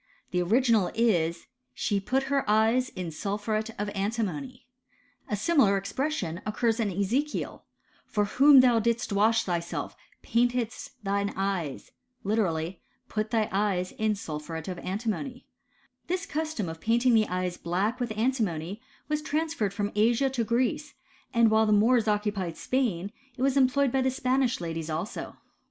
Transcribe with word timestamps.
The 0.31 0.41
original 0.41 0.89
is, 0.95 1.45
she 1.75 1.99
put 1.99 2.23
her 2.23 2.43
eyes 2.49 2.89
in 2.89 3.09
sulphuret 3.11 3.69
of 3.77 3.87
antimony 3.89 4.65
* 4.97 5.29
A 5.29 5.35
similar 5.35 5.77
expression 5.77 6.41
occurs 6.43 6.79
in 6.79 6.89
Ezekiel," 6.89 7.65
For 8.07 8.25
whom 8.25 8.61
thou 8.61 8.79
didst 8.79 9.13
wash 9.13 9.43
thyself, 9.43 9.95
paintedst 10.23 10.93
thy 11.03 11.31
eyes"— 11.35 11.91
^literally, 12.25 12.79
put 13.09 13.29
thy 13.29 13.47
eyes 13.51 13.91
in 13.91 14.13
sulphuret 14.15 14.67
of 14.67 14.79
antimony, 14.79 15.45
f 16.09 16.15
^This 16.19 16.27
custom 16.27 16.67
of 16.67 16.81
painting 16.81 17.13
the 17.13 17.27
eyes 17.27 17.57
black 17.57 17.99
with 17.99 18.11
antimony 18.17 18.81
was 19.07 19.21
trans* 19.21 19.53
ferred 19.53 19.71
from 19.71 19.91
Asia 19.93 20.31
to 20.31 20.43
Greece, 20.43 20.95
and 21.31 21.51
while 21.51 21.67
the 21.67 21.71
Moors 21.73 22.07
oc 22.07 22.23
cupied 22.23 22.55
Spain 22.55 23.11
it 23.37 23.43
was 23.43 23.55
employed 23.55 23.91
by 23.91 24.01
the 24.01 24.09
Spanish 24.09 24.59
ladies 24.59 24.89
also. 24.89 25.37